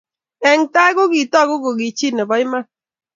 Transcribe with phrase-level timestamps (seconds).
[0.49, 2.65] Eng tao kogitagu ku chii nebo iman